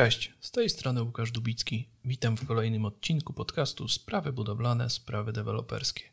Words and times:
Cześć, 0.00 0.32
z 0.40 0.50
tej 0.50 0.70
strony 0.70 1.02
Łukasz 1.02 1.30
Dubicki. 1.30 1.88
Witam 2.04 2.36
w 2.36 2.46
kolejnym 2.46 2.84
odcinku 2.84 3.32
podcastu 3.32 3.88
Sprawy 3.88 4.32
budowlane, 4.32 4.90
sprawy 4.90 5.32
deweloperskie. 5.32 6.04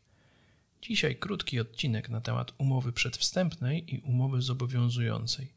Dzisiaj 0.82 1.16
krótki 1.16 1.60
odcinek 1.60 2.08
na 2.08 2.20
temat 2.20 2.52
umowy 2.58 2.92
przedwstępnej 2.92 3.94
i 3.94 4.00
umowy 4.00 4.42
zobowiązującej. 4.42 5.52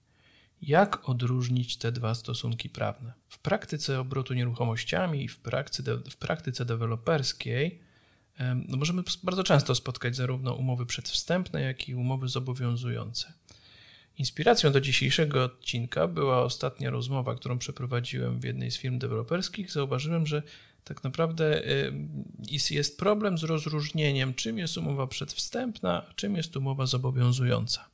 Jak 0.62 1.10
odróżnić 1.10 1.78
te 1.78 1.92
dwa 1.92 2.16
stosunki 2.16 2.70
prawne? 2.70 3.14
W 3.30 3.40
praktyce 3.40 4.00
obrotu 4.00 4.34
nieruchomościami 4.34 5.24
i 5.24 5.28
w 5.28 5.40
praktyce, 5.40 5.98
w 5.98 6.16
praktyce 6.16 6.66
deweloperskiej 6.66 7.80
no 8.68 8.78
możemy 8.78 9.04
bardzo 9.24 9.44
często 9.44 9.76
spotkać 9.76 10.16
zarówno 10.16 10.54
umowy 10.54 10.86
przedwstępne, 10.86 11.62
jak 11.62 11.90
i 11.90 11.96
umowy 11.96 12.28
zobowiązujące. 12.28 13.34
Inspiracją 14.18 14.72
do 14.72 14.82
dzisiejszego 14.82 15.44
odcinka 15.44 16.08
była 16.08 16.44
ostatnia 16.44 16.90
rozmowa, 16.90 17.36
którą 17.36 17.58
przeprowadziłem 17.58 18.40
w 18.40 18.44
jednej 18.44 18.72
z 18.72 18.78
firm 18.78 19.00
deweloperskich. 19.00 19.72
Zauważyłem, 19.72 20.28
że 20.28 20.44
tak 20.84 21.04
naprawdę 21.04 21.62
jest 22.70 22.98
problem 22.98 23.38
z 23.38 23.44
rozróżnieniem, 23.44 24.34
czym 24.34 24.58
jest 24.58 24.78
umowa 24.78 25.08
przedwstępna, 25.08 26.08
a 26.10 26.14
czym 26.14 26.36
jest 26.36 26.58
umowa 26.58 26.86
zobowiązująca. 26.86 27.90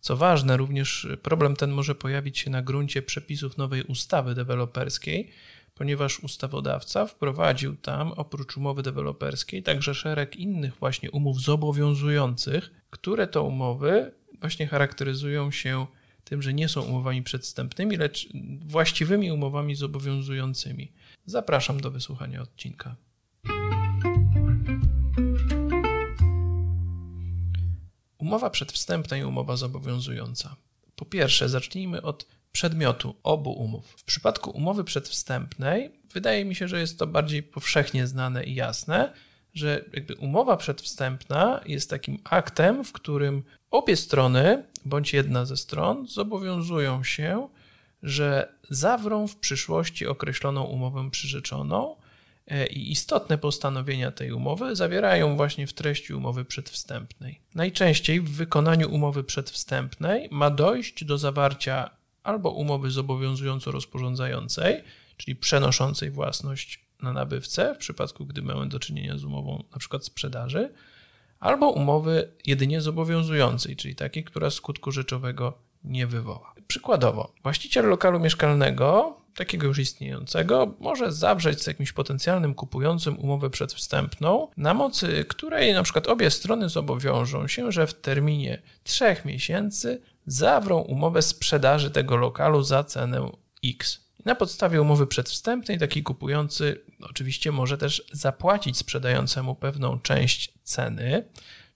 Co 0.00 0.16
ważne, 0.16 0.56
również 0.56 1.08
problem 1.22 1.56
ten 1.56 1.70
może 1.70 1.94
pojawić 1.94 2.38
się 2.38 2.50
na 2.50 2.62
gruncie 2.62 3.02
przepisów 3.02 3.58
nowej 3.58 3.82
ustawy 3.82 4.34
deweloperskiej, 4.34 5.30
ponieważ 5.74 6.20
ustawodawca 6.20 7.06
wprowadził 7.06 7.76
tam 7.76 8.12
oprócz 8.12 8.56
umowy 8.56 8.82
deweloperskiej 8.82 9.62
także 9.62 9.94
szereg 9.94 10.36
innych 10.36 10.74
właśnie 10.74 11.10
umów 11.10 11.40
zobowiązujących, 11.40 12.70
które 12.90 13.26
to 13.26 13.42
umowy 13.44 14.12
właśnie 14.40 14.66
charakteryzują 14.66 15.50
się 15.50 15.86
tym, 16.24 16.42
że 16.42 16.54
nie 16.54 16.68
są 16.68 16.82
umowami 16.82 17.22
przedstępnymi, 17.22 17.96
lecz 17.96 18.28
właściwymi 18.60 19.32
umowami 19.32 19.74
zobowiązującymi. 19.74 20.92
Zapraszam 21.26 21.80
do 21.80 21.90
wysłuchania 21.90 22.42
odcinka. 22.42 22.96
Umowa 28.18 28.50
przedwstępna 28.50 29.16
i 29.16 29.24
umowa 29.24 29.56
zobowiązująca. 29.56 30.56
Po 30.96 31.04
pierwsze, 31.04 31.48
zacznijmy 31.48 32.02
od 32.02 32.26
przedmiotu 32.52 33.14
obu 33.22 33.52
umów. 33.52 33.94
W 33.96 34.04
przypadku 34.04 34.50
umowy 34.50 34.84
przedwstępnej 34.84 35.90
wydaje 36.12 36.44
mi 36.44 36.54
się, 36.54 36.68
że 36.68 36.80
jest 36.80 36.98
to 36.98 37.06
bardziej 37.06 37.42
powszechnie 37.42 38.06
znane 38.06 38.44
i 38.44 38.54
jasne, 38.54 39.12
że 39.56 39.84
jakby 39.92 40.14
umowa 40.14 40.56
przedwstępna 40.56 41.60
jest 41.66 41.90
takim 41.90 42.18
aktem, 42.24 42.84
w 42.84 42.92
którym 42.92 43.42
obie 43.70 43.96
strony, 43.96 44.64
bądź 44.84 45.12
jedna 45.12 45.44
ze 45.44 45.56
stron, 45.56 46.06
zobowiązują 46.06 47.04
się, 47.04 47.48
że 48.02 48.52
zawrą 48.70 49.26
w 49.26 49.36
przyszłości 49.36 50.06
określoną 50.06 50.62
umowę 50.62 51.10
przyrzeczoną 51.10 51.96
e, 52.46 52.66
i 52.66 52.92
istotne 52.92 53.38
postanowienia 53.38 54.10
tej 54.10 54.32
umowy 54.32 54.76
zawierają 54.76 55.36
właśnie 55.36 55.66
w 55.66 55.72
treści 55.72 56.14
umowy 56.14 56.44
przedwstępnej. 56.44 57.40
Najczęściej 57.54 58.20
w 58.20 58.30
wykonaniu 58.30 58.94
umowy 58.94 59.24
przedwstępnej 59.24 60.28
ma 60.30 60.50
dojść 60.50 61.04
do 61.04 61.18
zawarcia 61.18 61.90
albo 62.22 62.50
umowy 62.50 62.90
zobowiązująco 62.90 63.70
rozporządzającej, 63.70 64.82
czyli 65.16 65.36
przenoszącej 65.36 66.10
własność 66.10 66.85
na 67.02 67.12
nabywcę, 67.12 67.74
w 67.74 67.78
przypadku 67.78 68.26
gdy 68.26 68.42
mamy 68.42 68.68
do 68.68 68.78
czynienia 68.78 69.18
z 69.18 69.24
umową 69.24 69.64
np. 69.70 69.98
sprzedaży, 70.00 70.72
albo 71.40 71.70
umowy 71.70 72.32
jedynie 72.46 72.80
zobowiązującej, 72.80 73.76
czyli 73.76 73.94
takiej, 73.94 74.24
która 74.24 74.50
skutku 74.50 74.92
rzeczowego 74.92 75.58
nie 75.84 76.06
wywoła. 76.06 76.54
Przykładowo, 76.66 77.32
właściciel 77.42 77.88
lokalu 77.88 78.20
mieszkalnego, 78.20 79.16
takiego 79.34 79.66
już 79.66 79.78
istniejącego, 79.78 80.74
może 80.80 81.12
zawrzeć 81.12 81.62
z 81.62 81.66
jakimś 81.66 81.92
potencjalnym 81.92 82.54
kupującym 82.54 83.18
umowę 83.18 83.50
przedwstępną, 83.50 84.48
na 84.56 84.74
mocy 84.74 85.24
której 85.24 85.72
na 85.72 85.82
przykład 85.82 86.08
obie 86.08 86.30
strony 86.30 86.68
zobowiążą 86.68 87.48
się, 87.48 87.72
że 87.72 87.86
w 87.86 87.94
terminie 87.94 88.62
trzech 88.84 89.24
miesięcy 89.24 90.02
zawrą 90.26 90.78
umowę 90.78 91.22
sprzedaży 91.22 91.90
tego 91.90 92.16
lokalu 92.16 92.62
za 92.62 92.84
cenę 92.84 93.30
X. 93.64 94.05
Na 94.26 94.34
podstawie 94.34 94.82
umowy 94.82 95.06
przedwstępnej 95.06 95.78
taki 95.78 96.02
kupujący 96.02 96.80
oczywiście 97.02 97.52
może 97.52 97.78
też 97.78 98.04
zapłacić 98.12 98.76
sprzedającemu 98.76 99.54
pewną 99.54 99.98
część 100.00 100.52
ceny, 100.62 101.24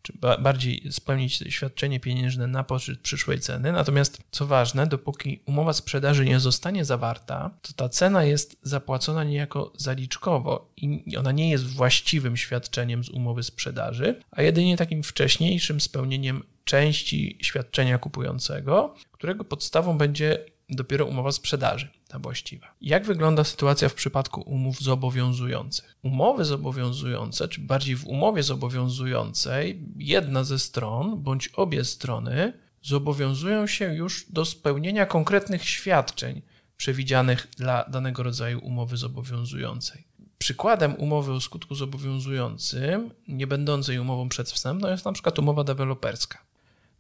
czy 0.03 0.13
bardziej 0.41 0.93
spełnić 0.93 1.45
świadczenie 1.49 2.01
pieniężne 2.01 2.47
na 2.47 2.65
poczet 2.65 3.01
przyszłej 3.01 3.41
ceny. 3.41 3.73
Natomiast 3.73 4.23
co 4.31 4.47
ważne, 4.47 4.87
dopóki 4.87 5.43
umowa 5.47 5.73
sprzedaży 5.73 6.25
nie 6.25 6.41
zostanie 6.41 6.85
zawarta, 6.85 7.51
to 7.63 7.73
ta 7.73 7.89
cena 7.89 8.25
jest 8.25 8.57
zapłacona 8.63 9.25
niejako 9.25 9.73
zaliczkowo 9.77 10.73
i 10.77 11.17
ona 11.17 11.33
nie 11.33 11.51
jest 11.51 11.67
właściwym 11.67 12.37
świadczeniem 12.37 13.05
z 13.05 13.09
umowy 13.09 13.43
sprzedaży, 13.43 14.21
a 14.31 14.43
jedynie 14.43 14.77
takim 14.77 15.03
wcześniejszym 15.03 15.81
spełnieniem 15.81 16.43
części 16.65 17.39
świadczenia 17.43 17.99
kupującego, 17.99 18.95
którego 19.13 19.45
podstawą 19.45 19.99
będzie 19.99 20.45
dopiero 20.69 21.05
umowa 21.07 21.33
sprzedaży, 21.33 21.89
właściwa. 22.19 22.75
Jak 22.81 23.07
wygląda 23.07 23.45
sytuacja 23.45 23.89
w 23.89 23.95
przypadku 23.95 24.41
umów 24.41 24.81
zobowiązujących? 24.81 25.97
Umowy 26.03 26.45
zobowiązujące, 26.45 27.49
czy 27.49 27.61
bardziej 27.61 27.97
w 27.97 28.07
umowie 28.07 28.43
zobowiązującej, 28.43 29.81
jedna 29.97 30.45
ze 30.45 30.59
stron 30.59 31.23
bądź 31.23 31.49
obie 31.49 31.85
strony 31.85 32.53
zobowiązują 32.83 33.67
się 33.67 33.95
już 33.95 34.27
do 34.33 34.45
spełnienia 34.45 35.07
konkretnych 35.07 35.69
świadczeń 35.69 36.43
przewidzianych 36.77 37.49
dla 37.57 37.85
danego 37.85 38.23
rodzaju 38.23 38.59
umowy 38.59 38.97
zobowiązującej. 38.97 40.05
Przykładem 40.39 40.95
umowy 40.95 41.33
o 41.33 41.41
skutku 41.41 41.75
zobowiązującym, 41.75 43.11
nie 43.29 43.47
będącej 43.47 43.99
umową 43.99 44.29
przedwstępną, 44.29 44.91
jest 44.91 45.05
na 45.05 45.13
przykład 45.13 45.39
umowa 45.39 45.65
deweloperska. 45.65 46.39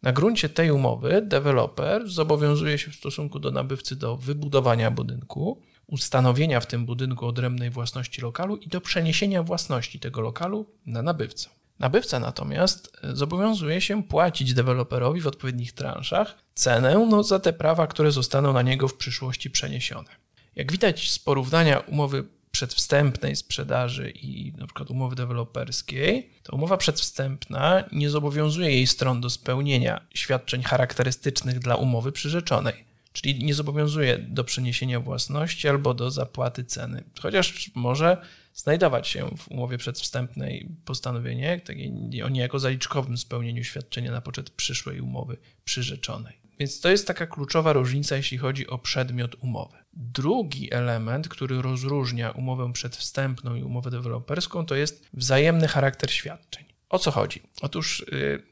Na 0.02 0.12
gruncie 0.12 0.48
tej 0.48 0.70
umowy 0.70 1.22
deweloper 1.22 2.08
zobowiązuje 2.08 2.78
się 2.78 2.90
w 2.90 2.94
stosunku 2.94 3.38
do 3.38 3.50
nabywcy 3.50 3.96
do 3.96 4.16
wybudowania 4.16 4.90
budynku, 4.90 5.62
ustanowienia 5.86 6.60
w 6.60 6.66
tym 6.66 6.86
budynku 6.86 7.26
odrębnej 7.26 7.70
własności 7.70 8.20
lokalu 8.20 8.56
i 8.56 8.68
do 8.68 8.80
przeniesienia 8.80 9.42
własności 9.42 10.00
tego 10.00 10.20
lokalu 10.20 10.66
na 10.86 11.02
nabywcę. 11.02 11.50
Nabywca 11.78 12.20
natomiast 12.20 12.92
e, 13.04 13.16
zobowiązuje 13.16 13.80
się 13.80 14.02
płacić 14.02 14.54
deweloperowi 14.54 15.20
w 15.20 15.26
odpowiednich 15.26 15.72
transzach 15.72 16.38
cenę 16.54 17.06
no, 17.10 17.22
za 17.22 17.38
te 17.38 17.52
prawa, 17.52 17.86
które 17.86 18.12
zostaną 18.12 18.52
na 18.52 18.62
niego 18.62 18.88
w 18.88 18.94
przyszłości 18.94 19.50
przeniesione. 19.50 20.08
Jak 20.56 20.72
widać 20.72 21.10
z 21.10 21.18
porównania 21.18 21.78
umowy 21.78 22.24
przedwstępnej 22.50 23.36
sprzedaży 23.36 24.10
i 24.10 24.52
na 24.52 24.66
przykład 24.66 24.90
umowy 24.90 25.16
deweloperskiej, 25.16 26.30
to 26.42 26.56
umowa 26.56 26.76
przedwstępna 26.76 27.84
nie 27.92 28.10
zobowiązuje 28.10 28.70
jej 28.70 28.86
stron 28.86 29.20
do 29.20 29.30
spełnienia 29.30 30.06
świadczeń 30.14 30.62
charakterystycznych 30.62 31.58
dla 31.58 31.76
umowy 31.76 32.12
przyrzeczonej, 32.12 32.84
czyli 33.12 33.44
nie 33.44 33.54
zobowiązuje 33.54 34.18
do 34.18 34.44
przeniesienia 34.44 35.00
własności 35.00 35.68
albo 35.68 35.94
do 35.94 36.10
zapłaty 36.10 36.64
ceny, 36.64 37.04
chociaż 37.20 37.70
może 37.74 38.16
znajdować 38.54 39.08
się 39.08 39.30
w 39.36 39.48
umowie 39.48 39.78
przedwstępnej 39.78 40.68
postanowienie 40.84 41.60
takie, 41.60 41.92
o 42.24 42.28
niejako 42.28 42.58
zaliczkowym 42.58 43.18
spełnieniu 43.18 43.64
świadczenia 43.64 44.10
na 44.10 44.20
poczet 44.20 44.50
przyszłej 44.50 45.00
umowy 45.00 45.36
przyrzeczonej. 45.64 46.40
Więc 46.60 46.80
to 46.80 46.90
jest 46.90 47.06
taka 47.06 47.26
kluczowa 47.26 47.72
różnica, 47.72 48.16
jeśli 48.16 48.38
chodzi 48.38 48.66
o 48.66 48.78
przedmiot 48.78 49.36
umowy. 49.40 49.76
Drugi 49.92 50.74
element, 50.74 51.28
który 51.28 51.62
rozróżnia 51.62 52.30
umowę 52.30 52.72
przedwstępną 52.72 53.54
i 53.54 53.62
umowę 53.62 53.90
deweloperską, 53.90 54.66
to 54.66 54.74
jest 54.74 55.06
wzajemny 55.14 55.68
charakter 55.68 56.10
świadczeń. 56.10 56.64
O 56.88 56.98
co 56.98 57.10
chodzi? 57.10 57.42
Otóż 57.62 58.00
y, 58.00 58.42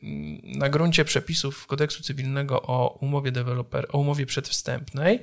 na 0.43 0.69
gruncie 0.69 1.05
przepisów 1.05 1.67
kodeksu 1.67 2.03
cywilnego 2.03 2.63
o 2.63 2.99
umowie, 3.01 3.33
deweloper, 3.33 3.87
o 3.93 3.99
umowie 3.99 4.27
przedwstępnej 4.27 5.21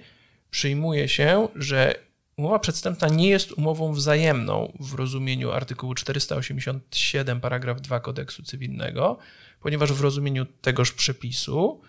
przyjmuje 0.50 1.10
się, 1.10 1.48
że 1.56 1.96
umowa 2.38 2.60
przedwstępna 2.60 3.08
nie 3.08 3.30
jest 3.30 3.52
umową 3.52 3.94
wzajemną 3.94 4.78
w 4.80 4.94
rozumieniu 4.94 5.52
artykułu 5.52 5.96
487 5.96 7.42
paragraf 7.42 7.82
2 7.82 8.00
kodeksu 8.00 8.44
cywilnego, 8.44 9.18
ponieważ 9.60 9.94
w 9.94 10.02
rozumieniu 10.02 10.46
tegoż 10.46 10.92
przepisu 10.92 11.82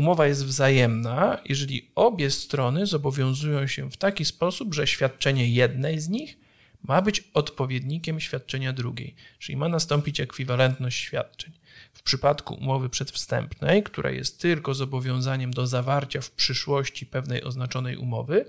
Umowa 0.00 0.26
jest 0.26 0.46
wzajemna, 0.46 1.38
jeżeli 1.44 1.90
obie 1.94 2.30
strony 2.30 2.86
zobowiązują 2.86 3.66
się 3.66 3.90
w 3.90 3.96
taki 3.96 4.24
sposób, 4.24 4.74
że 4.74 4.86
świadczenie 4.86 5.48
jednej 5.48 6.00
z 6.00 6.08
nich 6.08 6.38
ma 6.82 7.02
być 7.02 7.30
odpowiednikiem 7.34 8.20
świadczenia 8.20 8.72
drugiej, 8.72 9.14
czyli 9.38 9.56
ma 9.56 9.68
nastąpić 9.68 10.20
ekwiwalentność 10.20 10.98
świadczeń. 10.98 11.52
W 11.92 12.02
przypadku 12.02 12.54
umowy 12.54 12.88
przedwstępnej, 12.88 13.82
która 13.82 14.10
jest 14.10 14.40
tylko 14.40 14.74
zobowiązaniem 14.74 15.50
do 15.50 15.66
zawarcia 15.66 16.20
w 16.20 16.30
przyszłości 16.30 17.06
pewnej 17.06 17.44
oznaczonej 17.44 17.96
umowy, 17.96 18.44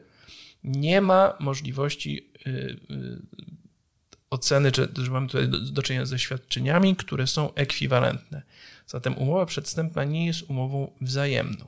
nie 0.63 1.01
ma 1.01 1.37
możliwości 1.39 2.29
yy, 2.45 2.79
yy, 2.89 3.21
oceny, 4.31 4.71
że, 4.75 4.87
że 4.95 5.11
mamy 5.11 5.27
tutaj 5.27 5.47
do, 5.47 5.59
do 5.59 5.81
czynienia 5.81 6.05
ze 6.05 6.19
świadczeniami, 6.19 6.95
które 6.95 7.27
są 7.27 7.53
ekwiwalentne. 7.53 8.41
Zatem 8.87 9.17
umowa 9.17 9.45
przedstępna 9.45 10.03
nie 10.03 10.25
jest 10.25 10.49
umową 10.49 10.91
wzajemną. 11.01 11.67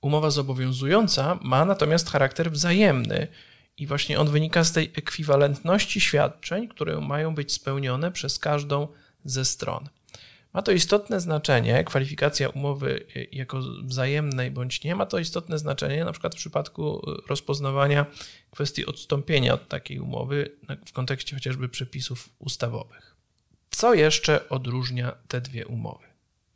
Umowa 0.00 0.30
zobowiązująca 0.30 1.38
ma 1.42 1.64
natomiast 1.64 2.10
charakter 2.10 2.52
wzajemny 2.52 3.28
I 3.76 3.86
właśnie 3.86 4.18
on 4.18 4.30
wynika 4.30 4.64
z 4.64 4.72
tej 4.72 4.84
ekwiwalentności 4.84 6.00
świadczeń, 6.00 6.68
które 6.68 7.00
mają 7.00 7.34
być 7.34 7.52
spełnione 7.52 8.12
przez 8.12 8.38
każdą 8.38 8.88
ze 9.24 9.44
stron. 9.44 9.88
Ma 10.52 10.62
to 10.62 10.72
istotne 10.72 11.20
znaczenie, 11.20 11.84
kwalifikacja 11.84 12.48
umowy 12.48 13.06
jako 13.32 13.60
wzajemnej 13.82 14.50
bądź 14.50 14.84
nie, 14.84 14.94
ma 14.94 15.06
to 15.06 15.18
istotne 15.18 15.58
znaczenie 15.58 16.04
na 16.04 16.12
przykład 16.12 16.34
w 16.34 16.38
przypadku 16.38 17.02
rozpoznawania 17.28 18.06
kwestii 18.50 18.86
odstąpienia 18.86 19.54
od 19.54 19.68
takiej 19.68 19.98
umowy 19.98 20.56
w 20.86 20.92
kontekście 20.92 21.36
chociażby 21.36 21.68
przepisów 21.68 22.28
ustawowych. 22.38 23.16
Co 23.70 23.94
jeszcze 23.94 24.48
odróżnia 24.48 25.12
te 25.28 25.40
dwie 25.40 25.66
umowy? 25.66 26.04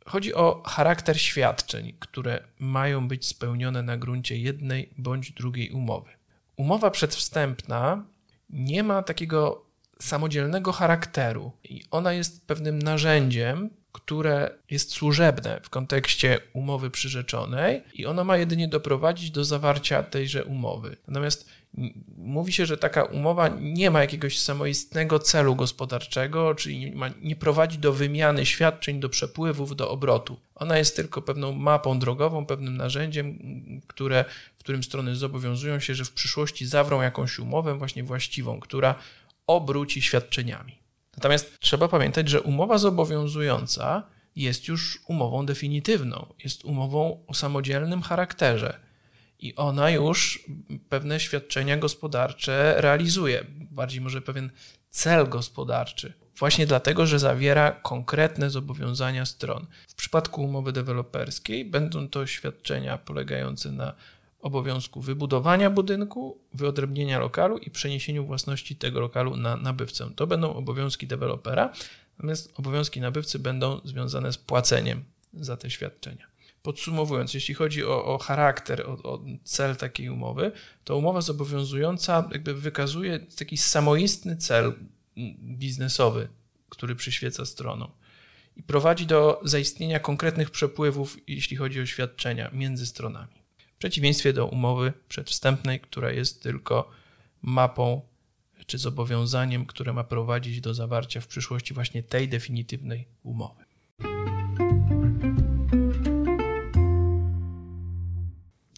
Chodzi 0.05 0.33
o 0.33 0.63
charakter 0.65 1.21
świadczeń, 1.21 1.93
które 1.99 2.43
mają 2.59 3.07
być 3.07 3.27
spełnione 3.27 3.83
na 3.83 3.97
gruncie 3.97 4.37
jednej 4.37 4.89
bądź 4.97 5.31
drugiej 5.31 5.71
umowy. 5.71 6.09
Umowa 6.55 6.91
przedwstępna 6.91 8.05
nie 8.49 8.83
ma 8.83 9.03
takiego 9.03 9.65
samodzielnego 9.99 10.71
charakteru 10.71 11.51
i 11.63 11.83
ona 11.91 12.13
jest 12.13 12.47
pewnym 12.47 12.79
narzędziem, 12.79 13.69
które 13.97 14.51
jest 14.69 14.91
służebne 14.91 15.59
w 15.63 15.69
kontekście 15.69 16.39
umowy 16.53 16.89
przyrzeczonej 16.89 17.81
i 17.93 18.05
ono 18.05 18.23
ma 18.23 18.37
jedynie 18.37 18.67
doprowadzić 18.67 19.31
do 19.31 19.43
zawarcia 19.43 20.03
tejże 20.03 20.45
umowy. 20.45 20.97
Natomiast 21.07 21.49
mówi 22.17 22.53
się, 22.53 22.65
że 22.65 22.77
taka 22.77 23.03
umowa 23.03 23.47
nie 23.59 23.91
ma 23.91 24.01
jakiegoś 24.01 24.39
samoistnego 24.39 25.19
celu 25.19 25.55
gospodarczego, 25.55 26.55
czyli 26.55 26.79
nie, 26.79 26.95
ma, 26.95 27.09
nie 27.21 27.35
prowadzi 27.35 27.77
do 27.77 27.93
wymiany 27.93 28.45
świadczeń, 28.45 28.99
do 28.99 29.09
przepływów, 29.09 29.75
do 29.75 29.89
obrotu. 29.89 30.39
Ona 30.55 30.77
jest 30.77 30.95
tylko 30.95 31.21
pewną 31.21 31.51
mapą 31.51 31.99
drogową, 31.99 32.45
pewnym 32.45 32.77
narzędziem, 32.77 33.39
które, 33.87 34.25
w 34.57 34.59
którym 34.59 34.83
strony 34.83 35.15
zobowiązują 35.15 35.79
się, 35.79 35.95
że 35.95 36.05
w 36.05 36.11
przyszłości 36.11 36.65
zawrą 36.65 37.01
jakąś 37.01 37.39
umowę 37.39 37.77
właśnie 37.77 38.03
właściwą, 38.03 38.59
która 38.59 38.95
obróci 39.47 40.01
świadczeniami. 40.01 40.86
Natomiast 41.17 41.59
trzeba 41.59 41.87
pamiętać, 41.87 42.29
że 42.29 42.41
umowa 42.41 42.77
zobowiązująca 42.77 44.03
jest 44.35 44.67
już 44.67 44.99
umową 45.07 45.45
definitywną, 45.45 46.33
jest 46.43 46.65
umową 46.65 47.23
o 47.27 47.33
samodzielnym 47.33 48.01
charakterze 48.01 48.79
i 49.39 49.55
ona 49.55 49.89
już 49.89 50.45
pewne 50.89 51.19
świadczenia 51.19 51.77
gospodarcze 51.77 52.75
realizuje, 52.77 53.45
bardziej 53.71 54.01
może 54.01 54.21
pewien 54.21 54.51
cel 54.89 55.29
gospodarczy. 55.29 56.13
Właśnie 56.37 56.67
dlatego, 56.67 57.05
że 57.05 57.19
zawiera 57.19 57.71
konkretne 57.71 58.49
zobowiązania 58.49 59.25
stron. 59.25 59.67
W 59.87 59.95
przypadku 59.95 60.43
umowy 60.43 60.71
deweloperskiej 60.71 61.65
będą 61.65 62.09
to 62.09 62.27
świadczenia 62.27 62.97
polegające 62.97 63.71
na 63.71 63.93
obowiązku 64.47 65.01
wybudowania 65.01 65.69
budynku, 65.69 66.37
wyodrębnienia 66.53 67.19
lokalu 67.19 67.57
i 67.57 67.71
przeniesieniu 67.71 68.25
własności 68.25 68.75
tego 68.75 68.99
lokalu 68.99 69.35
na 69.35 69.57
nabywcę. 69.57 70.09
To 70.15 70.27
będą 70.27 70.53
obowiązki 70.53 71.07
dewelopera, 71.07 71.73
natomiast 72.17 72.53
obowiązki 72.55 73.01
nabywcy 73.01 73.39
będą 73.39 73.81
związane 73.83 74.33
z 74.33 74.37
płaceniem 74.37 75.03
za 75.33 75.57
te 75.57 75.69
świadczenia. 75.69 76.27
Podsumowując, 76.61 77.33
jeśli 77.33 77.53
chodzi 77.53 77.85
o, 77.85 78.05
o 78.05 78.17
charakter, 78.17 78.81
o, 78.81 78.91
o, 79.03 79.23
cel 79.43 79.75
takiej 79.75 80.09
umowy, 80.09 80.51
to 80.83 80.97
umowa 80.97 81.21
zobowiązująca 81.21 82.29
jakby 82.31 82.53
wykazuje 82.53 83.19
taki 83.19 83.57
samoistny 83.57 84.37
cel 84.37 84.73
biznesowy, 85.57 86.27
który 86.69 86.95
przyświeca 86.95 87.45
stronom 87.45 87.91
i 88.57 88.63
prowadzi 88.63 89.05
do 89.05 89.41
zaistnienia 89.43 89.99
konkretnych 89.99 90.51
przepływów, 90.51 91.17
jeśli 91.27 91.57
chodzi 91.57 91.81
o 91.81 91.85
świadczenia 91.85 92.49
między 92.53 92.85
stronami. 92.85 93.36
W 93.77 93.79
przeciwieństwie 93.79 94.33
do 94.33 94.45
umowy 94.45 94.93
przedwstępnej, 95.09 95.79
która 95.79 96.11
jest 96.11 96.43
tylko 96.43 96.89
mapą 97.41 98.01
czy 98.65 98.77
zobowiązaniem, 98.77 99.65
które 99.65 99.93
ma 99.93 100.03
prowadzić 100.03 100.61
do 100.61 100.73
zawarcia 100.73 101.21
w 101.21 101.27
przyszłości 101.27 101.73
właśnie 101.73 102.03
tej 102.03 102.29
definitywnej 102.29 103.07
umowy. 103.23 103.63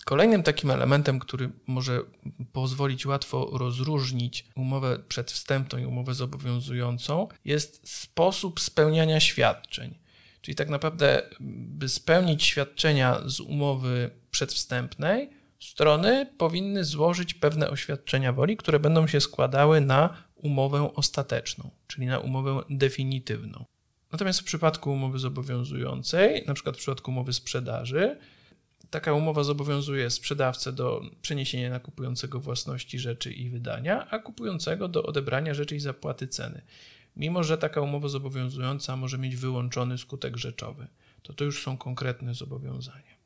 Kolejnym 0.06 0.44
takim 0.44 0.72
elementem, 0.72 1.19
który 1.19 1.50
może 1.68 2.01
pozwolić 2.51 3.06
łatwo 3.06 3.50
rozróżnić 3.54 4.46
umowę 4.56 5.00
przedwstępną 5.07 5.80
i 5.80 5.86
umowę 5.86 6.13
zobowiązującą, 6.13 7.28
jest 7.46 7.90
sposób 7.90 8.60
spełniania 8.60 9.19
świadczeń. 9.19 10.09
Czyli 10.41 10.56
tak 10.56 10.69
naprawdę, 10.69 11.21
by 11.39 11.89
spełnić 11.89 12.44
świadczenia 12.44 13.21
z 13.25 13.39
umowy 13.39 14.09
przedwstępnej, 14.31 15.30
strony 15.59 16.27
powinny 16.38 16.83
złożyć 16.83 17.33
pewne 17.33 17.69
oświadczenia 17.69 18.33
woli, 18.33 18.57
które 18.57 18.80
będą 18.80 19.07
się 19.07 19.21
składały 19.21 19.81
na 19.81 20.24
umowę 20.36 20.94
ostateczną, 20.95 21.69
czyli 21.88 22.07
na 22.07 22.19
umowę 22.19 22.62
definitywną. 22.69 23.65
Natomiast 24.12 24.39
w 24.39 24.44
przypadku 24.44 24.91
umowy 24.91 25.19
zobowiązującej, 25.19 26.44
na 26.47 26.53
przykład 26.53 26.75
w 26.75 26.80
przypadku 26.80 27.12
umowy 27.12 27.33
sprzedaży, 27.33 28.18
taka 28.89 29.13
umowa 29.13 29.44
zobowiązuje 29.44 30.09
sprzedawcę 30.09 30.71
do 30.71 31.01
przeniesienia 31.21 31.69
na 31.69 31.80
kupującego 31.80 32.39
własności 32.39 33.00
rzeczy 33.00 33.33
i 33.33 33.50
wydania, 33.50 34.07
a 34.09 34.19
kupującego 34.19 34.88
do 34.88 35.03
odebrania 35.03 35.53
rzeczy 35.53 35.75
i 35.75 35.80
zapłaty 35.80 36.27
ceny 36.27 36.62
mimo 37.19 37.44
że 37.44 37.57
taka 37.57 37.81
umowa 37.81 38.07
zobowiązująca 38.07 38.95
może 38.95 39.18
mieć 39.18 39.36
wyłączony 39.36 39.98
skutek 39.98 40.38
rzeczowy. 40.38 40.88
To 41.21 41.33
to 41.33 41.44
już 41.44 41.63
są 41.63 41.77
konkretne 41.77 42.33
zobowiązania. 42.33 43.19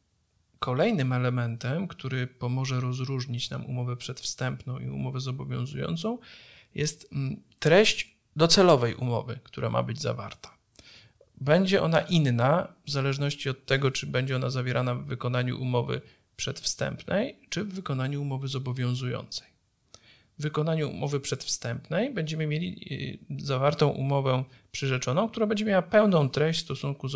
Kolejnym 0.59 1.13
elementem, 1.13 1.87
który 1.87 2.27
pomoże 2.27 2.79
rozróżnić 2.79 3.49
nam 3.49 3.65
umowę 3.65 3.97
przedwstępną 3.97 4.79
i 4.79 4.89
umowę 4.89 5.19
zobowiązującą, 5.19 6.17
jest 6.75 7.09
mm, 7.11 7.41
treść 7.59 8.17
docelowej 8.35 8.95
umowy, 8.95 9.39
która 9.43 9.69
ma 9.69 9.83
być 9.83 10.01
zawarta. 10.01 10.57
Będzie 11.41 11.81
ona 11.81 12.01
inna 12.01 12.73
w 12.85 12.91
zależności 12.91 13.49
od 13.49 13.65
tego, 13.65 13.91
czy 13.91 14.07
będzie 14.07 14.35
ona 14.35 14.49
zawierana 14.49 14.95
w 14.95 15.05
wykonaniu 15.05 15.61
umowy 15.61 16.01
przedwstępnej, 16.35 17.39
czy 17.49 17.63
w 17.63 17.73
wykonaniu 17.73 18.21
umowy 18.21 18.47
zobowiązującej 18.47 19.52
wykonaniu 20.43 20.89
umowy 20.89 21.19
przedwstępnej 21.19 22.13
będziemy 22.13 22.47
mieli 22.47 22.67
y, 23.39 23.43
zawartą 23.45 23.87
umowę 23.89 24.43
przyrzeczoną, 24.71 25.29
która 25.29 25.47
będzie 25.47 25.65
miała 25.65 25.81
pełną 25.81 26.29
treść 26.29 26.59
stosunku 26.59 27.07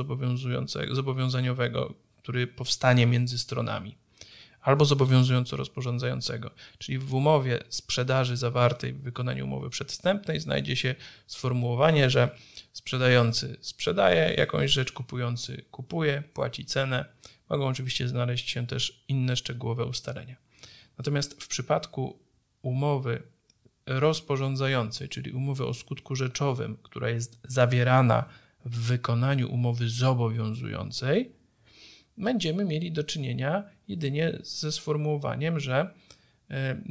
zobowiązaniowego, 0.92 1.94
który 2.18 2.48
powstanie 2.48 3.06
między 3.06 3.38
stronami, 3.38 3.98
albo 4.62 4.86
zobowiązująco 4.86 5.58
rozporządzającego. 5.58 6.52
Czyli 6.78 6.98
w 6.98 7.14
umowie 7.14 7.60
sprzedaży 7.70 8.38
zawartej 8.38 8.94
w 8.94 9.02
wykonaniu 9.02 9.46
umowy 9.46 9.70
przedwstępnej 9.70 10.40
znajdzie 10.40 10.76
się 10.76 10.96
sformułowanie, 11.28 12.10
że 12.10 12.30
sprzedający 12.74 13.58
sprzedaje 13.62 14.34
jakąś 14.34 14.72
rzecz, 14.72 14.92
kupujący 14.92 15.66
kupuje, 15.72 16.24
płaci 16.34 16.66
cenę. 16.66 17.06
Mogą 17.50 17.68
oczywiście 17.68 18.08
znaleźć 18.08 18.50
się 18.50 18.68
też 18.68 19.04
inne 19.08 19.36
szczegółowe 19.36 19.86
ustalenia. 19.86 20.36
Natomiast 20.98 21.44
w 21.44 21.48
przypadku 21.48 22.27
umowy 22.68 23.24
rozporządzającej, 23.86 25.10
czyli 25.10 25.32
umowy 25.32 25.66
o 25.66 25.74
skutku 25.74 26.16
rzeczowym, 26.16 26.78
która 26.84 27.10
jest 27.10 27.40
zawierana 27.44 28.26
w 28.66 28.80
wykonaniu 28.80 29.54
umowy 29.54 29.90
zobowiązującej, 29.90 31.32
będziemy 32.18 32.66
mieli 32.66 32.92
do 32.92 33.04
czynienia 33.04 33.64
jedynie 33.88 34.40
ze 34.44 34.72
sformułowaniem, 34.72 35.60
że 35.60 35.94
e, 36.50 36.82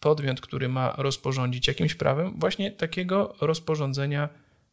podmiot, 0.00 0.40
który 0.40 0.68
ma 0.68 0.94
rozporządzić 0.96 1.68
jakimś 1.68 1.94
prawem, 1.94 2.34
właśnie 2.38 2.70
takiego 2.70 3.34
rozporządzenia 3.40 4.28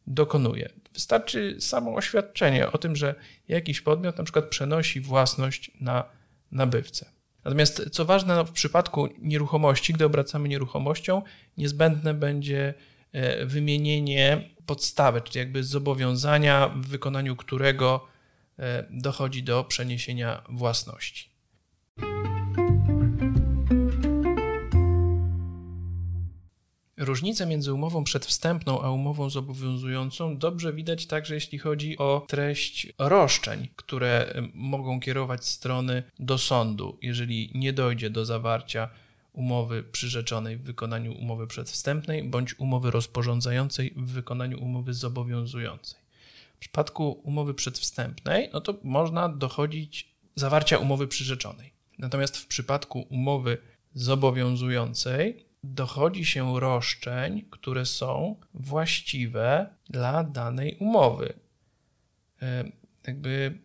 dokonuje. 0.08 0.70
Wystarczy 0.94 1.58
samo 1.60 1.96
oświadczenie 1.96 2.72
o 2.72 2.78
tym, 2.78 2.96
że 2.96 3.16
jakiś 3.48 3.82
podmiot 3.82 4.18
na 4.18 4.24
przykład 4.24 4.46
przenosi 4.46 5.02
własność 5.02 5.72
na 5.82 6.04
nabywcę. 6.52 7.21
Natomiast 7.46 7.90
co 7.92 8.06
ważne, 8.06 8.36
no 8.36 8.46
w 8.46 8.52
przypadku 8.52 9.10
nieruchomości, 9.20 9.94
gdy 9.94 10.06
obracamy 10.06 10.50
nieruchomością, 10.50 11.22
niezbędne 11.58 12.14
będzie 12.14 12.74
e, 13.12 13.46
wymienienie 13.46 14.50
podstawy, 14.66 15.22
czyli 15.22 15.40
jakby 15.40 15.64
zobowiązania, 15.64 16.68
w 16.68 16.88
wykonaniu 16.88 17.36
którego 17.36 18.08
e, 18.60 18.86
dochodzi 18.90 19.44
do 19.44 19.64
przeniesienia 19.64 20.44
własności. 20.50 21.31
Różnicę 27.02 27.46
między 27.46 27.74
umową 27.74 28.04
przedwstępną 28.04 28.82
a 28.82 28.92
umową 28.92 29.30
zobowiązującą 29.30 30.38
dobrze 30.38 30.74
widać 30.74 31.06
także 31.06 31.36
jeśli 31.36 31.60
chodzi 31.60 31.98
o 31.98 32.26
treść 32.28 32.94
roszczeń, 32.98 33.68
które 33.76 34.34
mogą 34.54 35.00
kierować 35.00 35.46
strony 35.46 36.04
do 36.20 36.38
sądu, 36.38 36.98
jeżeli 37.02 37.52
nie 37.56 37.74
dojdzie 37.74 38.10
do 38.10 38.26
zawarcia 38.26 38.90
umowy 39.34 39.84
przyrzeczonej 39.84 40.58
w 40.58 40.64
wykonaniu 40.64 41.14
umowy 41.14 41.48
przedwstępnej 41.48 42.24
bądź 42.24 42.60
umowy 42.60 42.92
rozporządzającej 42.92 43.94
w 43.96 44.12
wykonaniu 44.12 44.64
umowy 44.64 44.94
zobowiązującej. 44.94 46.00
W 46.56 46.60
przypadku 46.60 47.12
umowy 47.12 47.54
przedwstępnej, 47.54 48.50
no 48.54 48.62
to 48.62 48.76
można 48.84 49.30
dochodzić 49.30 50.16
zawarcia 50.36 50.78
umowy 50.78 51.08
przyrzeczonej. 51.08 51.72
Natomiast 52.00 52.38
w 52.38 52.48
przypadku 52.48 53.08
umowy 53.10 53.58
zobowiązującej 53.94 55.51
dochodzi 55.64 56.26
się 56.26 56.60
roszczeń, 56.60 57.46
które 57.50 57.86
są 57.86 58.36
właściwe 58.54 59.70
dla 59.90 60.24
danej 60.24 60.78
umowy. 60.80 61.34
E, 62.42 62.72
jakby 63.08 63.58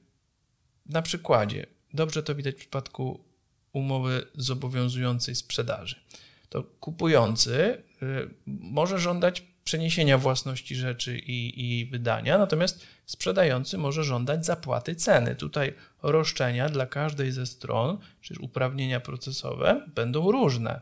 na 0.86 1.02
przykładzie, 1.02 1.66
dobrze 1.94 2.22
to 2.22 2.34
widać 2.34 2.54
w 2.54 2.58
przypadku 2.58 3.24
umowy 3.72 4.26
zobowiązującej 4.34 5.34
sprzedaży. 5.34 6.00
To 6.48 6.62
kupujący 6.62 7.82
e, 8.02 8.06
może 8.46 8.98
żądać 8.98 9.42
przeniesienia 9.64 10.18
własności 10.18 10.76
rzeczy 10.76 11.18
i, 11.18 11.70
i 11.80 11.86
wydania, 11.86 12.38
natomiast 12.38 12.86
sprzedający 13.06 13.78
może 13.78 14.04
żądać 14.04 14.46
zapłaty 14.46 14.94
ceny. 14.94 15.36
Tutaj 15.36 15.74
roszczenia 16.02 16.68
dla 16.68 16.86
każdej 16.86 17.32
ze 17.32 17.46
stron, 17.46 17.98
czy 18.20 18.34
uprawnienia 18.40 19.00
procesowe 19.00 19.86
będą 19.94 20.32
różne. 20.32 20.80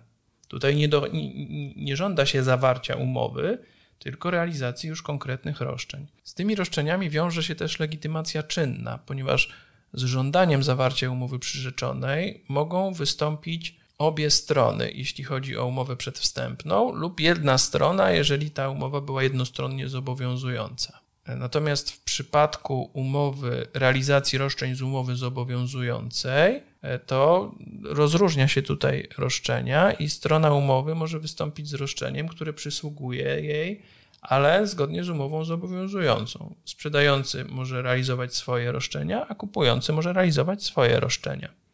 Tutaj 0.55 0.77
nie, 0.77 0.89
do, 0.89 1.07
nie, 1.07 1.75
nie 1.75 1.97
żąda 1.97 2.27
się 2.27 2.43
zawarcia 2.43 2.97
umowy, 2.97 3.59
tylko 3.99 4.31
realizacji 4.31 4.89
już 4.89 5.03
konkretnych 5.03 5.61
roszczeń. 5.61 6.07
Z 6.25 6.35
tymi 6.35 6.55
roszczeniami 6.55 7.11
wiąże 7.11 7.43
się 7.43 7.55
też 7.55 7.79
legitymacja 7.79 8.43
czynna, 8.43 8.99
ponieważ 8.99 9.53
z 9.93 10.03
żądaniem 10.03 10.63
zawarcia 10.63 11.11
umowy 11.11 11.39
przyrzeczonej 11.39 12.45
mogą 12.49 12.93
wystąpić 12.93 13.77
obie 13.99 14.31
strony, 14.31 14.91
jeśli 14.93 15.25
chodzi 15.25 15.57
o 15.57 15.67
umowę 15.67 15.97
przedwstępną, 15.97 16.93
lub 16.93 17.21
jedna 17.21 17.59
strona, 17.59 18.11
jeżeli 18.11 18.51
ta 18.51 18.69
umowa 18.69 19.01
była 19.01 19.23
jednostronnie 19.23 19.89
zobowiązująca. 19.89 21.01
Natomiast 21.27 21.91
w 21.91 22.05
przypadku 22.05 22.91
umowy 22.93 23.67
realizacji 23.75 24.39
roszczeń 24.39 24.75
z 24.75 24.83
umowy 24.83 25.17
zobowiązującej, 25.17 26.63
to 27.07 27.53
rozróżnia 27.83 28.49
się 28.49 28.62
tutaj 28.62 29.09
roszczenia 29.19 29.93
i 29.93 30.11
strona 30.11 30.53
umowy 30.55 30.95
może 30.95 31.21
wystąpić 31.21 31.69
z 31.69 31.75
roszczeniem, 31.75 32.29
które 32.29 32.53
przysługuje 32.53 33.41
jej, 33.41 33.83
ale 34.23 34.67
zgodnie 34.67 35.05
z 35.05 35.09
umową 35.09 35.45
zobowiązującą. 35.45 36.55
Sprzedający 36.64 37.45
może 37.45 37.83
realizować 37.83 38.35
swoje 38.35 38.73
roszczenia, 38.73 39.29
a 39.29 39.35
kupujący 39.35 39.93
może 39.93 40.12
realizować 40.12 40.64
swoje 40.64 41.00
roszczenia 41.00 41.64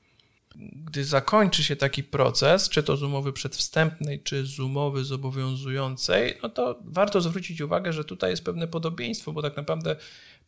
gdy 0.61 1.05
zakończy 1.05 1.65
się 1.65 1.77
taki 1.77 2.05
proces, 2.05 2.69
czy 2.69 2.83
to 2.83 2.97
z 2.97 3.03
umowy 3.03 3.33
przedwstępnej, 3.33 4.23
czy 4.23 4.47
z 4.47 4.61
umowy 4.61 5.05
zobowiązującej, 5.05 6.39
no 6.43 6.49
to 6.49 6.79
warto 6.85 7.21
zwrócić 7.21 7.61
uwagę, 7.61 7.93
że 7.93 8.05
tutaj 8.05 8.31
jest 8.31 8.45
pewne 8.45 8.69
podobieństwo, 8.69 9.33
bo 9.33 9.43
tak 9.43 9.57
naprawdę 9.57 9.97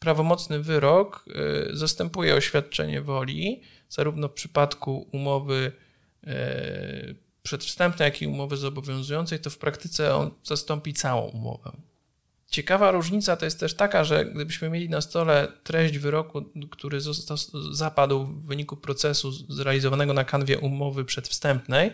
prawomocny 0.03 0.61
wyrok 0.61 1.25
y, 1.73 1.77
zastępuje 1.77 2.35
oświadczenie 2.35 3.03
woli, 3.03 3.63
zarówno 3.89 4.29
w 4.29 4.33
przypadku 4.33 5.09
umowy 5.13 5.73
y, 6.25 6.31
przedwstępnej, 7.43 8.07
jak 8.07 8.23
i 8.23 8.27
umowy 8.27 8.57
zobowiązującej, 8.57 9.39
to 9.39 9.51
w 9.51 9.59
praktyce 9.59 10.15
on 10.15 10.31
zastąpi 10.45 10.93
całą 10.93 11.23
umowę. 11.23 11.73
Ciekawa 12.51 12.91
różnica 12.91 13.37
to 13.37 13.45
jest 13.45 13.61
też 13.61 13.75
taka, 13.75 14.05
że 14.05 14.25
gdybyśmy 14.25 14.71
mieli 14.71 14.89
na 14.89 15.01
stole 15.01 15.49
treść 15.65 15.99
wyroku, 15.99 16.45
który 16.71 17.01
został, 17.01 17.37
zapadł 17.73 18.25
w 18.25 18.47
wyniku 18.47 18.77
procesu 18.77 19.33
zrealizowanego 19.33 20.13
na 20.13 20.25
kanwie 20.25 20.59
umowy 20.59 21.05
przedwstępnej, 21.05 21.91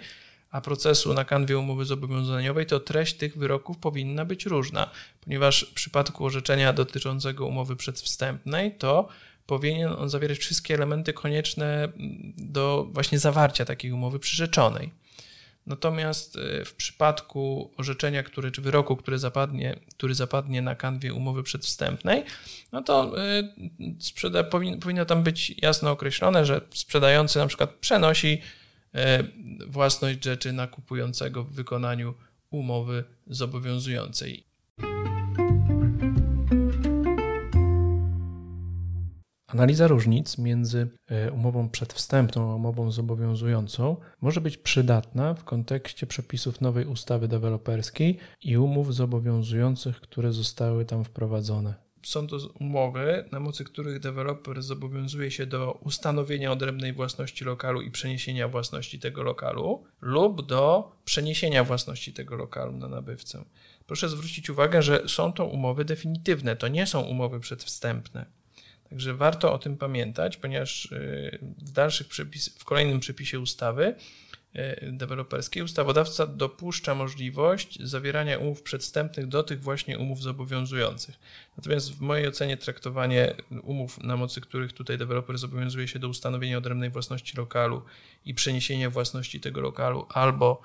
a 0.51 0.61
procesu 0.61 1.15
na 1.15 1.25
kanwie 1.25 1.59
umowy 1.59 1.85
zobowiązaniowej, 1.85 2.67
to 2.67 2.81
treść 2.81 3.15
tych 3.15 3.39
wyroków 3.39 3.79
powinna 3.79 4.25
być 4.25 4.47
różna, 4.47 4.91
ponieważ 5.21 5.67
w 5.71 5.75
przypadku 5.75 6.27
orzeczenia 6.27 6.73
dotyczącego 6.73 7.47
umowy 7.47 7.77
przedwstępnej, 7.77 8.75
to 8.75 9.09
powinien 9.47 9.93
on 9.93 10.11
zawierać 10.11 10.39
wszystkie 10.39 10.75
elementy 10.75 11.13
konieczne 11.13 11.89
do 12.37 12.89
właśnie 12.93 13.19
zawarcia 13.19 13.65
takiej 13.65 13.93
umowy 13.93 14.19
przyrzeczonej. 14.19 14.91
Natomiast 15.69 16.37
e, 16.37 16.65
w 16.65 16.75
przypadku 16.75 17.71
orzeczenia, 17.77 18.23
który, 18.23 18.51
czy 18.51 18.63
wyroku, 18.63 18.97
który 18.97 19.19
zapadnie, 19.19 19.79
który 19.97 20.15
zapadnie 20.15 20.63
na 20.63 20.75
kanwie 20.75 21.15
umowy 21.15 21.43
przedwstępnej, 21.43 22.25
no 22.73 22.83
to 22.83 23.25
e, 23.25 23.43
sprzeda, 23.99 24.45
powinno 24.45 25.05
tam 25.05 25.23
być 25.23 25.55
jasno 25.63 25.91
określone, 25.91 26.45
że 26.45 26.61
sprzedający 26.75 27.39
na 27.39 27.47
przykład 27.47 27.71
przenosi 27.71 28.43
własność 29.67 30.25
rzeczy 30.25 30.53
na 30.53 30.67
kupującego 30.67 31.45
w 31.45 31.53
wykonaniu 31.53 32.15
umowy 32.51 33.05
zobowiązującej. 33.27 34.45
Analiza 39.47 39.89
różnic 39.89 40.39
między 40.39 40.89
e, 41.07 41.33
umową 41.33 41.69
przedwstępną 41.69 42.53
a 42.53 42.55
umową 42.55 42.91
zobowiązującą 42.91 43.97
może 44.21 44.41
być 44.41 44.57
przydatna 44.57 45.35
w 45.35 45.45
kontekście 45.45 46.07
przepisów 46.07 46.61
nowej 46.61 46.87
ustawy 46.87 47.29
deweloperskiej 47.29 48.19
i 48.43 48.57
umów 48.57 48.95
zobowiązujących, 48.95 50.01
które 50.01 50.33
zostały 50.33 50.85
tam 50.85 51.05
wprowadzone. 51.05 51.88
Są 52.03 52.27
to 52.27 52.37
umowy, 52.61 53.25
na 53.33 53.41
mocy 53.41 53.65
których 53.65 54.01
deweloper 54.01 54.63
zobowiązuje 54.63 55.31
się 55.31 55.47
do 55.47 55.73
ustanowienia 55.73 56.53
odrębnej 56.53 56.93
własności 56.93 57.45
lokalu 57.45 57.83
i 57.83 57.91
przeniesienia 57.91 58.49
własności 58.49 58.99
tego 58.99 59.23
lokalu 59.23 59.85
lub 60.01 60.47
do 60.47 60.93
przeniesienia 61.05 61.65
własności 61.65 62.13
tego 62.13 62.37
lokalu 62.37 62.73
na 62.73 62.89
nabywcę. 62.89 63.45
Proszę 63.87 64.09
zwrócić 64.09 64.51
uwagę, 64.51 64.83
że 64.83 65.09
są 65.09 65.33
to 65.33 65.47
umowy 65.47 65.85
definitywne, 65.85 66.57
to 66.57 66.69
nie 66.69 66.87
są 66.87 67.01
umowy 67.01 67.41
przedwstępne. 67.41 68.27
Także 68.91 69.15
warto 69.15 69.53
o 69.53 69.59
tym 69.59 69.77
pamiętać, 69.77 70.37
ponieważ 70.37 70.85
y, 70.85 71.39
w 71.59 71.71
dalszych 71.71 72.09
przepis, 72.09 72.59
w 72.59 72.65
kolejnym 72.65 73.01
przepisie 73.01 73.41
ustawy 73.41 73.95
deweloperskiej 74.83 75.63
ustawodawca 75.63 76.27
dopuszcza 76.27 76.95
możliwość 76.95 77.83
zawierania 77.83 78.39
umów 78.39 78.63
przedstępnych 78.63 79.27
do 79.27 79.43
tych 79.43 79.61
właśnie 79.63 79.99
umów 79.99 80.23
zobowiązujących. 80.23 81.19
Natomiast 81.57 81.95
w 81.95 82.01
mojej 82.01 82.29
ocenie 82.29 82.57
traktowanie 82.57 83.35
umów, 83.63 84.01
na 84.01 84.17
mocy 84.17 84.41
których 84.41 84.73
tutaj 84.73 84.99
deweloper 84.99 85.39
zobowiązuje 85.39 85.89
się 85.89 85.99
do 85.99 86.09
ustanowienia 86.09 86.59
odrębnej 86.59 86.91
własności 86.91 87.37
lokalu 87.37 87.83
i 88.25 88.35
przeniesienia 88.35 88.91
własności 88.91 89.41
tego 89.41 89.61
lokalu 89.61 90.07
albo 90.09 90.63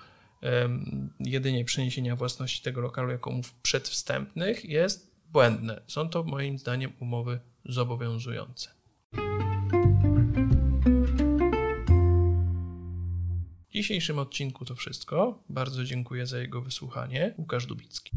jedynie 1.19 1.65
przeniesienia 1.65 2.15
własności 2.15 2.63
tego 2.63 2.81
lokalu 2.81 3.11
jako 3.11 3.29
umów 3.29 3.53
przedwstępnych 3.53 4.65
jest 4.65 5.11
błędne. 5.31 5.81
Są 5.87 6.09
to 6.09 6.23
moim 6.23 6.57
zdaniem 6.57 6.93
umowy 6.99 7.39
zobowiązujące. 7.65 8.82
Dzisiejszym 13.83 14.19
odcinku 14.19 14.65
to 14.65 14.75
wszystko. 14.75 15.43
Bardzo 15.49 15.83
dziękuję 15.83 16.27
za 16.27 16.39
jego 16.39 16.61
wysłuchanie. 16.61 17.33
Łukasz 17.37 17.65
Dubicki. 17.65 18.11